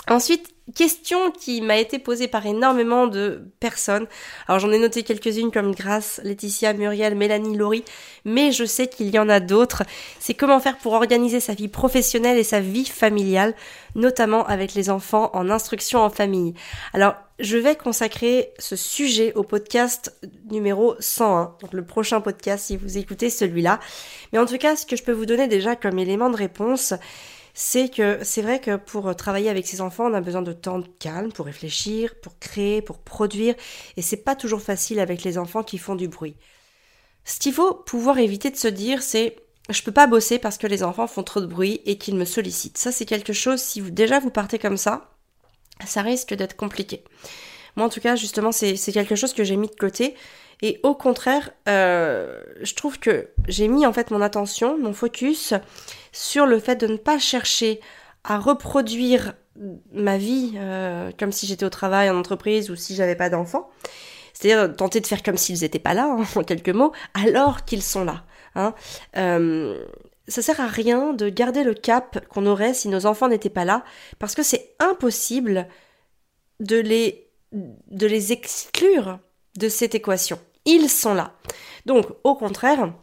[0.07, 4.07] Ensuite, question qui m'a été posée par énormément de personnes.
[4.47, 7.83] Alors j'en ai noté quelques-unes comme Grace, Laetitia, Muriel, Mélanie, Laurie,
[8.25, 9.83] mais je sais qu'il y en a d'autres.
[10.19, 13.53] C'est comment faire pour organiser sa vie professionnelle et sa vie familiale,
[13.95, 16.53] notamment avec les enfants en instruction en famille.
[16.93, 20.15] Alors je vais consacrer ce sujet au podcast
[20.49, 23.79] numéro 101, donc le prochain podcast si vous écoutez celui-là.
[24.31, 26.93] Mais en tout cas, ce que je peux vous donner déjà comme élément de réponse,
[27.53, 30.79] c'est que c'est vrai que pour travailler avec ses enfants, on a besoin de temps
[30.79, 33.55] de calme pour réfléchir, pour créer, pour produire,
[33.97, 36.35] et c'est pas toujours facile avec les enfants qui font du bruit.
[37.25, 39.35] Ce qu'il faut pouvoir éviter de se dire, c'est
[39.69, 42.25] je peux pas bosser parce que les enfants font trop de bruit et qu'ils me
[42.25, 42.77] sollicitent.
[42.77, 45.11] Ça, c'est quelque chose, si vous déjà vous partez comme ça,
[45.85, 47.03] ça risque d'être compliqué.
[47.75, 50.15] Moi, en tout cas, justement, c'est quelque chose que j'ai mis de côté.
[50.62, 55.54] Et au contraire, euh, je trouve que j'ai mis en fait mon attention, mon focus
[56.12, 57.80] sur le fait de ne pas chercher
[58.24, 59.34] à reproduire
[59.91, 63.69] ma vie euh, comme si j'étais au travail en entreprise ou si j'avais pas d'enfants.
[64.34, 67.84] C'est-à-dire tenter de faire comme s'ils n'étaient pas là, hein, en quelques mots, alors qu'ils
[67.84, 68.24] sont là.
[68.56, 68.74] Hein.
[69.17, 69.84] Euh,
[70.28, 73.65] ça sert à rien de garder le cap qu'on aurait si nos enfants n'étaient pas
[73.65, 73.84] là,
[74.19, 75.67] parce que c'est impossible
[76.60, 79.19] de les, de les exclure
[79.58, 80.39] de cette équation.
[80.65, 81.34] Ils sont là.
[81.86, 82.93] Donc, au contraire,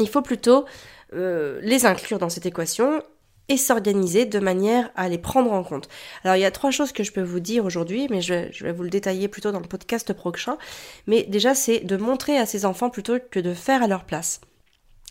[0.00, 0.64] il faut plutôt
[1.12, 3.02] euh, les inclure dans cette équation
[3.48, 5.88] et s'organiser de manière à les prendre en compte.
[6.22, 8.64] Alors il y a trois choses que je peux vous dire aujourd'hui, mais je, je,
[8.64, 10.56] vais vous le détailler plutôt dans le podcast prochain.
[11.06, 14.40] Mais déjà c'est de montrer à ces enfants plutôt que de faire à leur place.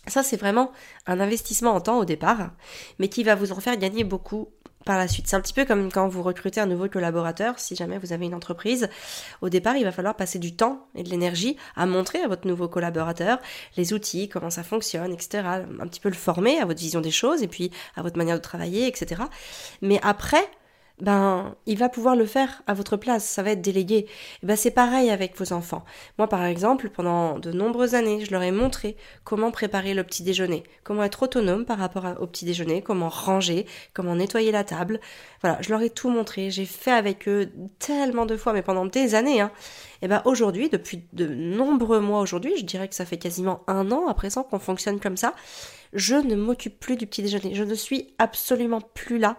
[0.08, 0.72] Ça c'est vraiment
[1.06, 2.50] un investissement en temps au départ,
[2.98, 4.48] mais qui va vous en faire gagner beaucoup
[4.84, 5.26] par la suite.
[5.26, 8.26] C'est un petit peu comme quand vous recrutez un nouveau collaborateur, si jamais vous avez
[8.26, 8.88] une entreprise.
[9.40, 12.46] Au départ, il va falloir passer du temps et de l'énergie à montrer à votre
[12.46, 13.38] nouveau collaborateur
[13.76, 15.44] les outils, comment ça fonctionne, etc.
[15.80, 18.36] Un petit peu le former à votre vision des choses et puis à votre manière
[18.36, 19.22] de travailler, etc.
[19.82, 20.48] Mais après,
[21.00, 24.06] ben il va pouvoir le faire à votre place, ça va être délégué.
[24.42, 25.84] Et ben c'est pareil avec vos enfants.
[26.18, 30.22] Moi par exemple, pendant de nombreuses années, je leur ai montré comment préparer le petit
[30.22, 35.00] déjeuner, comment être autonome par rapport au petit déjeuner, comment ranger, comment nettoyer la table.
[35.40, 38.86] Voilà, je leur ai tout montré, j'ai fait avec eux tellement de fois mais pendant
[38.86, 39.50] des années hein.
[40.02, 43.90] Et ben aujourd'hui, depuis de nombreux mois aujourd'hui, je dirais que ça fait quasiment un
[43.90, 45.34] an à présent qu'on fonctionne comme ça,
[45.94, 47.54] je ne m'occupe plus du petit déjeuner.
[47.54, 49.38] Je ne suis absolument plus là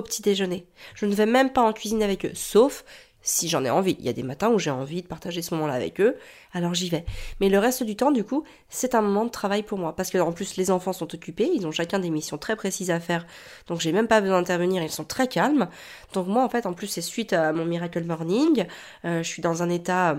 [0.00, 0.66] petit déjeuner.
[0.94, 2.84] Je ne vais même pas en cuisine avec eux, sauf
[3.22, 3.96] si j'en ai envie.
[4.00, 6.16] Il y a des matins où j'ai envie de partager ce moment-là avec eux,
[6.52, 7.04] alors j'y vais.
[7.40, 9.94] Mais le reste du temps, du coup, c'est un moment de travail pour moi.
[9.94, 12.90] Parce que en plus, les enfants sont occupés, ils ont chacun des missions très précises
[12.90, 13.26] à faire,
[13.68, 15.68] donc j'ai même pas besoin d'intervenir, ils sont très calmes.
[16.12, 18.66] Donc moi, en fait, en plus, c'est suite à mon Miracle Morning,
[19.04, 20.16] euh, je suis dans un état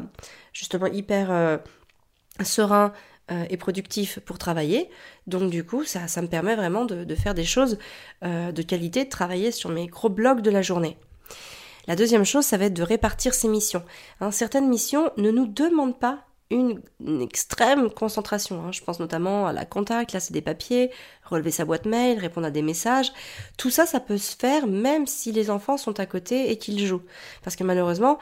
[0.54, 1.58] justement hyper euh,
[2.44, 2.94] serein
[3.32, 4.90] euh, et productif pour travailler.
[5.28, 7.78] Donc du coup, ça, ça me permet vraiment de, faire des choses
[8.24, 10.98] euh, de qualité, de travailler sur mes gros blocs de la journée.
[11.88, 13.84] La deuxième chose, ça va être de répartir ses missions.
[14.20, 16.82] Hein, certaines missions ne nous demandent pas une,
[17.22, 18.64] extrême concentration.
[18.64, 18.72] Hein.
[18.72, 20.92] Je pense notamment à la compta, classer des papiers,
[21.24, 23.12] relever sa boîte mail, répondre à des messages.
[23.58, 26.86] Tout ça, ça peut se faire même si les enfants sont à côté et qu'ils
[26.86, 27.04] jouent.
[27.44, 28.20] Parce que malheureusement,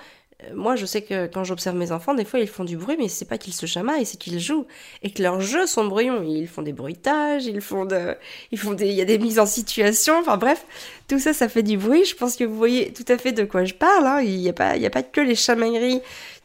[0.56, 3.08] moi, je sais que quand j'observe mes enfants, des fois, ils font du bruit, mais
[3.08, 4.66] c'est pas qu'ils se chamaillent, c'est qu'ils jouent.
[5.04, 6.24] Et que leurs jeux sont bruyants.
[6.24, 8.16] Ils font des bruitages, ils font de,
[8.52, 10.20] ils font des, il y a des mises en situation.
[10.20, 10.66] Enfin, bref.
[11.08, 12.06] Tout ça, ça fait du bruit.
[12.06, 14.22] Je pense que vous voyez tout à fait de quoi je parle, hein.
[14.22, 16.02] Il n'y a pas, il a pas que les chamailleries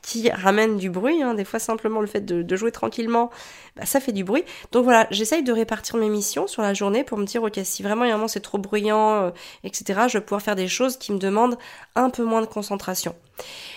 [0.06, 1.20] qui ramènent du bruit.
[1.22, 1.34] Hein.
[1.34, 3.30] Des fois, simplement le fait de, jouer tranquillement,
[3.76, 4.44] bah, ça fait du bruit.
[4.70, 7.82] Donc voilà, j'essaye de répartir mes missions sur la journée pour me dire, ok, si
[7.82, 9.30] vraiment il y a un moment c'est trop bruyant, euh,
[9.64, 11.58] etc., je vais pouvoir faire des choses qui me demandent
[11.96, 13.16] un peu moins de concentration.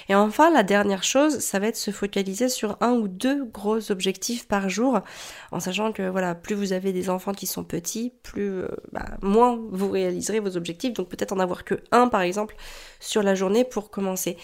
[0.09, 3.91] Et enfin, la dernière chose, ça va être se focaliser sur un ou deux gros
[3.91, 5.01] objectifs par jour,
[5.51, 9.05] en sachant que voilà, plus vous avez des enfants qui sont petits, plus euh, bah,
[9.21, 10.93] moins vous réaliserez vos objectifs.
[10.93, 12.55] Donc peut-être en avoir que un, par exemple,
[12.99, 14.35] sur la journée pour commencer.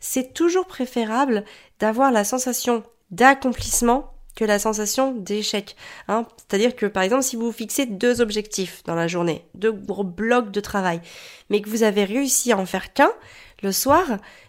[0.00, 1.44] C'est toujours préférable
[1.80, 5.76] d'avoir la sensation d'accomplissement que la sensation d'échec.
[6.08, 6.26] Hein.
[6.36, 10.50] C'est-à-dire que par exemple si vous fixez deux objectifs dans la journée, deux gros blocs
[10.50, 11.00] de travail,
[11.50, 13.12] mais que vous avez réussi à en faire qu'un,
[13.64, 14.04] le soir,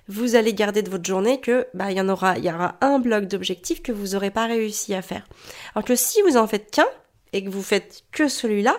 [0.08, 2.76] vous allez garder de votre journée que bah il y en aura il y aura
[2.82, 5.26] un bloc d'objectifs que vous n'aurez pas réussi à faire.
[5.74, 6.86] Alors que si vous en faites qu'un,
[7.34, 8.78] et que vous faites que celui-là,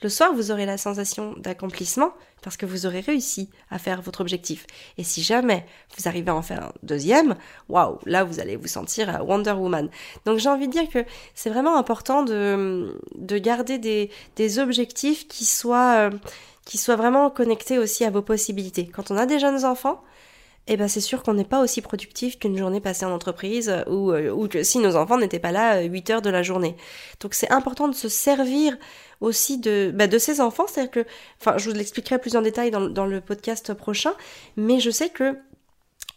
[0.00, 4.20] le soir, vous aurez la sensation d'accomplissement parce que vous aurez réussi à faire votre
[4.20, 4.64] objectif.
[4.96, 7.34] Et si jamais vous arrivez à en faire un deuxième,
[7.68, 9.90] waouh, là vous allez vous sentir Wonder Woman.
[10.24, 15.26] Donc j'ai envie de dire que c'est vraiment important de, de garder des, des objectifs
[15.26, 16.10] qui soient, euh,
[16.68, 18.86] qui soient vraiment connectés aussi à vos possibilités.
[18.86, 20.02] Quand on a des jeunes enfants,
[20.66, 23.90] eh ben c'est sûr qu'on n'est pas aussi productif qu'une journée passée en entreprise euh,
[23.90, 26.76] ou, euh, ou que si nos enfants n'étaient pas là 8 heures de la journée.
[27.20, 28.76] Donc c'est important de se servir
[29.22, 30.66] aussi de, bah, de ses enfants.
[30.68, 31.06] C'est-à-dire que,
[31.40, 34.12] enfin, je vous l'expliquerai plus en détail dans, le podcast prochain,
[34.58, 35.38] mais je sais que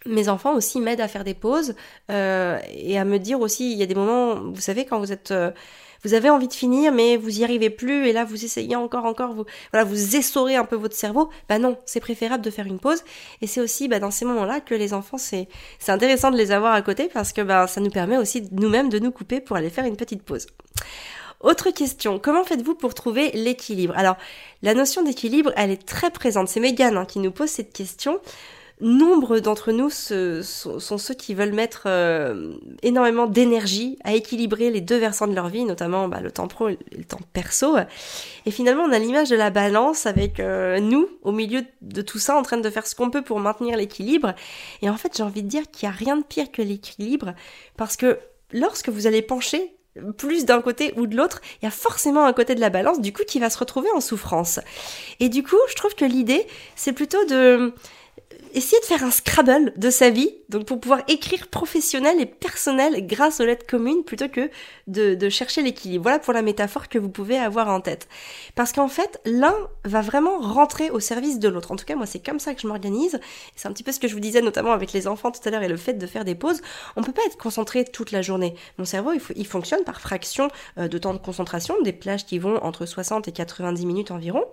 [0.06, 1.76] mes enfants aussi m'aident à faire des pauses
[2.12, 5.14] euh, et à me dire aussi, il y a des moments, vous savez, quand vous
[5.14, 5.32] êtes...
[5.32, 5.52] Euh,
[6.04, 9.06] vous avez envie de finir, mais vous y arrivez plus, et là vous essayez encore,
[9.06, 11.30] encore, vous, voilà, vous essorez un peu votre cerveau.
[11.50, 13.04] Bah non, c'est préférable de faire une pause.
[13.42, 15.48] Et c'est aussi bah, dans ces moments-là que les enfants, c'est,
[15.88, 19.00] intéressant de les avoir à côté parce que bah, ça nous permet aussi nous-mêmes de
[19.00, 20.48] nous couper pour aller faire une petite pause.
[21.42, 23.94] Autre question, comment faites-vous pour trouver l'équilibre?
[23.98, 24.16] Alors,
[24.62, 26.48] la notion d'équilibre, elle est très présente.
[26.48, 28.20] C'est Megan hein, qui nous pose cette question.
[28.82, 34.98] Nombre d'entre nous sont, ceux qui veulent mettre euh, énormément d'énergie à équilibrer les deux
[34.98, 37.78] versants de leur vie, notamment bah, le temps pro et le temps perso.
[38.48, 42.18] Et finalement, on a l'image de la balance avec euh, nous au milieu de tout
[42.18, 44.34] ça, en train de faire ce qu'on peut pour maintenir l'équilibre.
[44.82, 47.36] Et en fait, j'ai envie de dire qu'il n'y a rien de pire que l'équilibre,
[47.78, 48.18] parce que
[48.52, 49.76] lorsque vous allez pencher
[50.18, 53.00] plus d'un côté ou de l'autre, il y a forcément un côté de la balance,
[53.00, 54.60] du coup, qui va se retrouver en souffrance.
[55.20, 57.74] Et du coup, je trouve que l'idée, c'est plutôt de
[58.54, 63.06] essayer de faire un Scrabble de sa vie, donc pour pouvoir écrire professionnel et personnel
[63.08, 64.50] grâce aux lettres communes plutôt que
[64.88, 66.04] de, chercher l'équilibre.
[66.04, 68.08] Voilà pour la métaphore que vous pouvez avoir en tête.
[68.56, 71.72] Parce qu'en fait, l'un va vraiment rentrer au service de l'autre.
[71.72, 73.20] En tout cas, moi, c'est comme ça que je m'organise.
[73.56, 75.52] C'est un petit peu ce que je vous disais, notamment avec les enfants tout à
[75.52, 76.62] l'heure et le fait de faire des pauses.
[76.96, 78.56] On peut pas être concentré toute la journée.
[78.78, 82.40] Mon cerveau, il, il fonctionne par fraction euh, de temps de concentration, des plages qui
[82.40, 84.44] vont entre 60 et 90 minutes environ.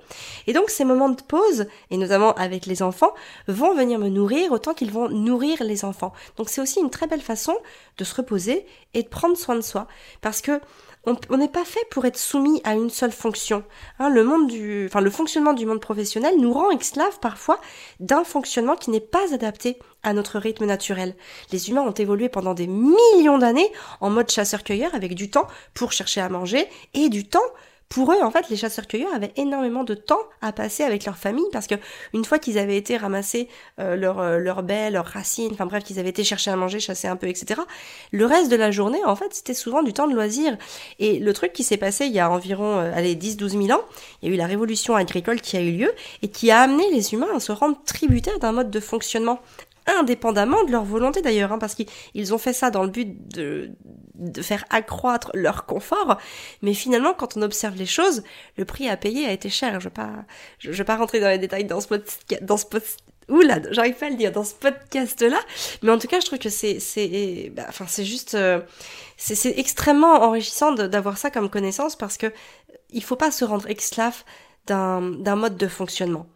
[0.47, 3.13] Et donc, ces moments de pause, et notamment avec les enfants,
[3.49, 6.13] vont venir me nourrir autant qu'ils vont nourrir les enfants.
[6.37, 7.57] Donc c'est aussi une très belle façon
[7.97, 9.89] de se reposer et de prendre soin de soi.
[10.21, 10.61] Parce que
[11.31, 13.65] on n'est pas fait pour être soumis à une seule fonction.
[13.99, 17.61] Hein, le monde du, enfin le fonctionnement du monde professionnel nous rend esclaves parfois
[18.01, 21.15] d'un fonctionnement qui n'est pas adapté à notre rythme naturel.
[21.51, 23.71] Les humains ont évolué pendant des millions d'années
[24.01, 27.41] en mode chasseur-cueilleur avec du temps pour chercher à manger et du temps
[27.89, 31.47] pour eux, en fait, les chasseurs-cueilleurs avaient énormément de temps à passer avec leur famille
[31.53, 31.75] parce que
[32.13, 33.49] une fois qu'ils avaient été ramasser
[33.81, 36.81] euh, leurs euh, leur baies, leurs racines, enfin bref, qu'ils avaient été chercher à manger,
[36.81, 37.63] chasser un peu, etc.
[38.13, 40.59] Le reste de la journée, en fait, c'était souvent du temps de loisir.
[40.99, 43.83] Et le truc qui s'est passé il y a environ, euh, allez, 10-12 000 ans,
[44.21, 46.91] il y a eu la révolution agricole qui a eu lieu et qui a amené
[46.93, 49.41] les humains à se rendre tributaires d'un mode de fonctionnement
[49.89, 53.71] indépendamment de leur volonté d'ailleurs, hein, parce qu'ils ont fait ça dans le but de,
[54.43, 56.19] faire accroître leur confort,
[56.63, 58.23] mais finalement quand on observe les choses,
[58.57, 59.81] le prix à payer a été cher.
[59.81, 60.11] Je vais pas,
[60.59, 62.99] je, vais pas rentrer dans les détails dans ce podcast, dans ce podcast.
[63.29, 65.39] Oula, j'arrive pas à le dire dans ce podcast-là,
[65.83, 68.61] mais en tout cas, je trouve que c'est, c'est, bah, enfin, c'est juste, euh,
[69.19, 72.33] c'est, extrêmement enrichissant d'avoir ça comme connaissance parce que
[72.91, 74.25] il faut pas se rendre esclave
[74.67, 76.27] d'un mode de fonctionnement.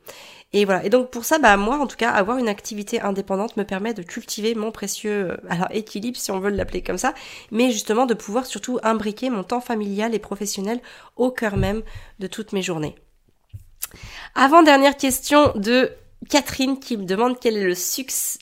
[0.53, 0.85] Et voilà.
[0.85, 3.95] Et donc pour ça, bah moi en tout cas, avoir une activité indépendante me permet
[3.95, 7.15] de cultiver mon précieux, euh, alors équilibre si on veut l'appeler comme ça,
[7.51, 10.81] mais justement de pouvoir surtout imbriquer mon temps familial et professionnel
[11.17, 11.83] au cœur même
[12.19, 12.95] de toutes mes journées.
[14.35, 15.91] Avant dernière question de
[16.29, 17.75] Catherine qui me demande quel est le,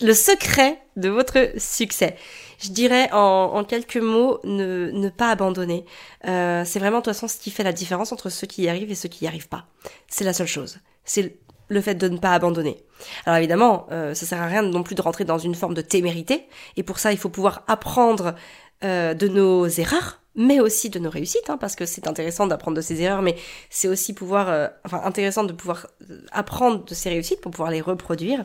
[0.07, 2.17] le secret de votre succès.
[2.59, 5.87] Je dirais en, quelques mots, ne, ne pas abandonner.
[6.27, 8.69] Euh, c'est vraiment de toute façon ce qui fait la différence entre ceux qui y
[8.69, 9.67] arrivent et ceux qui y arrivent pas.
[10.09, 10.79] C'est la seule chose.
[11.05, 11.39] C'est
[11.71, 12.77] le fait de ne pas abandonner.
[13.25, 15.81] Alors évidemment, euh, ça sert à rien non plus de rentrer dans une forme de
[15.81, 18.35] témérité, et pour ça, il faut pouvoir apprendre
[18.83, 22.79] euh, de nos erreurs, mais aussi de nos réussites, hein, parce que c'est intéressant d'apprendre
[22.79, 23.37] de ses erreurs, mais
[23.69, 27.71] c'est aussi pouvoir, euh, enfin intéressant de pouvoir euh, apprendre de ses réussites pour pouvoir
[27.71, 28.43] les reproduire,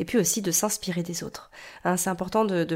[0.00, 1.52] et puis aussi de s'inspirer des autres.
[1.84, 2.66] Hein, c'est important de,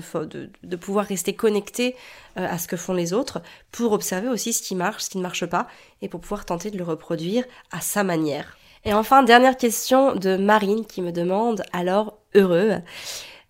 [0.77, 1.97] pouvoir rester connecté
[2.37, 5.25] à ce que font les autres, pour observer aussi ce qui marche, ce qui ne
[5.25, 5.67] marche pas,
[6.03, 8.57] et pour pouvoir tenter de le reproduire à sa manière.
[8.85, 12.75] Et enfin, dernière question de Marine qui me demande alors heureux.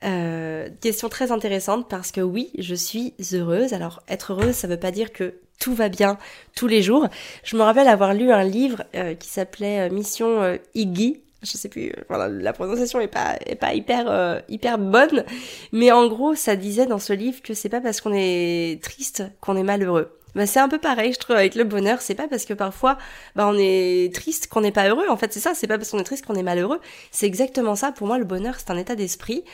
[0.05, 3.73] Euh, question très intéressante parce que oui, je suis heureuse.
[3.73, 6.19] Alors être heureuse, ça veut pas dire que tout va bien
[6.55, 7.09] tous les jours.
[7.45, 11.23] Je me rappelle avoir lu un livre euh, qui s'appelait euh, Mission Iggy.
[11.43, 15.25] Je sais plus, voilà, la prononciation est pas est pas hyper hyper bonne,
[15.73, 19.25] mais en gros, ça disait dans ce livre que c'est pas parce qu'on est triste
[19.41, 20.22] qu'on est malheureux.
[20.35, 22.01] Bah, c'est un peu pareil, je trouve, avec le bonheur.
[22.01, 22.97] C'est pas parce que parfois,
[23.37, 25.07] bah, on est triste qu'on n'est pas heureux.
[25.09, 25.55] En fait, c'est ça.
[25.55, 26.81] C'est pas parce qu'on est triste qu'on est malheureux.
[27.11, 27.93] C'est exactement ça.
[27.93, 29.45] Pour moi, le bonheur, c'est un état d'esprit.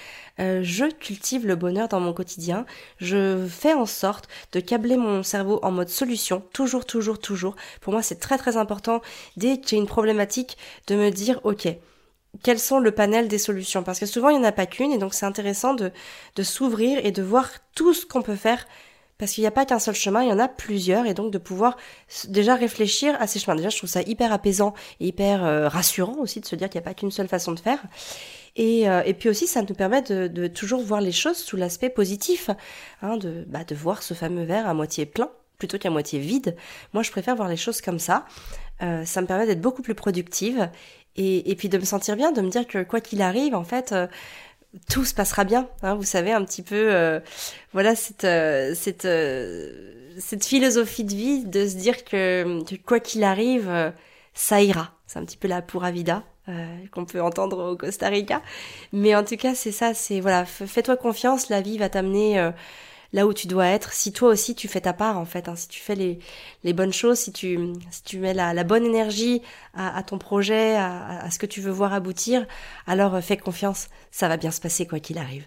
[0.41, 2.65] Euh, je cultive le bonheur dans mon quotidien.
[2.99, 6.43] Je fais en sorte de câbler mon cerveau en mode solution.
[6.53, 7.57] Toujours, toujours, toujours.
[7.81, 9.03] Pour moi, c'est très, très important.
[9.37, 11.67] Dès que j'ai une problématique, de me dire, OK,
[12.43, 13.83] quels sont le panel des solutions?
[13.83, 14.93] Parce que souvent, il n'y en a pas qu'une.
[14.93, 15.91] Et donc, c'est intéressant de,
[16.37, 18.65] de s'ouvrir et de voir tout ce qu'on peut faire
[19.19, 21.33] parce qu'il n'y a pas qu'un seul chemin, il y en a plusieurs, et donc
[21.33, 21.77] de pouvoir
[22.29, 23.57] déjà réfléchir à ces chemins.
[23.57, 26.81] Déjà, je trouve ça hyper apaisant et hyper euh, rassurant aussi de se dire qu'il
[26.81, 27.81] n'y a pas qu'une seule façon de faire.
[28.55, 32.51] Et, euh, puis aussi, ça nous permet de, toujours voir les choses sous l'aspect positif,
[33.03, 36.57] hein, de, bah, de voir ce fameux verre à moitié plein plutôt qu'à moitié vide.
[36.93, 38.25] Moi, je préfère voir les choses comme ça.
[38.83, 40.71] Euh, ça me permet d'être beaucoup plus productive
[41.17, 43.93] et, puis de me sentir bien, de me dire que quoi qu'il arrive, en fait,
[44.89, 45.69] tout se passera bien.
[45.83, 47.21] Hein, vous savez un petit peu, euh,
[47.73, 53.23] voilà cette euh, cette euh, cette philosophie de vie de se dire que, quoi qu'il
[53.23, 53.93] arrive,
[54.35, 54.93] ça ira.
[55.07, 56.25] C'est un petit peu la pura vida
[56.93, 58.43] qu'on peut entendre au Costa Rica,
[58.93, 59.95] mais en tout cas c'est ça.
[59.95, 62.51] C'est voilà, fais-toi confiance, la vie va t'amener
[63.13, 63.93] là où tu dois être.
[63.93, 66.19] Si toi aussi tu fais ta part en fait, hein, si tu fais les,
[66.65, 67.59] les bonnes choses, si tu,
[67.91, 69.43] si tu mets la, la bonne énergie
[69.75, 72.47] à, ton projet, à, à, ce que tu veux voir aboutir,
[72.87, 75.47] alors euh, fais confiance, ça va bien se passer quoi qu'il arrive.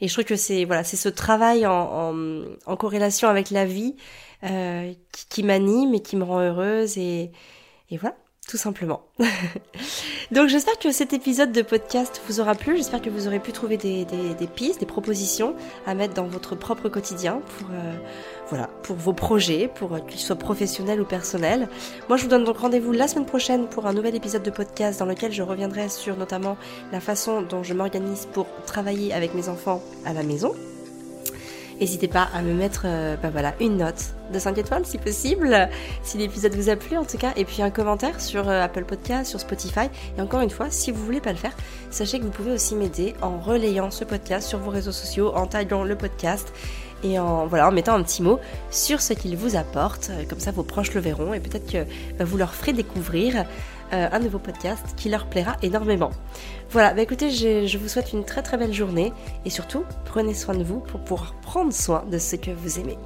[0.00, 3.64] Et je trouve que c'est voilà, c'est ce travail en, en, en, corrélation avec la
[3.64, 3.96] vie
[4.44, 7.32] euh, qui, qui m'anime et qui me rend heureuse et,
[7.90, 8.16] et voilà
[8.48, 9.02] tout simplement.
[10.30, 13.52] Donc j'espère que cet épisode de podcast vous aura plu, j'espère que vous aurez pu
[13.52, 15.54] trouver des, des, des, pistes, des propositions
[15.86, 17.94] à mettre dans votre propre quotidien pour, euh,
[18.48, 21.68] voilà, pour vos projets, pour qu'ils soient professionnels ou personnels.
[22.08, 24.98] Moi je vous donne donc rendez-vous la semaine prochaine pour un nouvel épisode de podcast
[25.00, 26.56] dans lequel je reviendrai sur notamment
[26.92, 30.54] la façon dont je m'organise pour travailler avec mes enfants à la maison.
[31.80, 35.68] N'hésitez pas à me mettre euh, bah voilà, une note de 5 étoiles si possible,
[36.02, 38.84] si l'épisode vous a plu en tout cas, et puis un commentaire sur euh, Apple
[38.84, 39.88] Podcast, sur Spotify.
[40.16, 41.54] Et encore une fois, si vous voulez pas le faire,
[41.90, 45.46] sachez que vous pouvez aussi m'aider en relayant ce podcast sur vos réseaux sociaux, en
[45.46, 46.50] taguant le podcast
[47.04, 50.10] et en, voilà, en mettant un petit mot sur ce qu'il vous apporte.
[50.30, 51.84] Comme ça, vos proches le verront et peut-être que
[52.18, 53.44] bah, vous leur ferez découvrir
[53.92, 56.10] euh, un de vos podcasts qui leur plaira énormément.
[56.70, 59.12] Voilà, bah écoutez, je, je vous souhaite une très très belle journée
[59.44, 62.98] et surtout, prenez soin de vous pour pouvoir prendre soin de ce que vous aimez.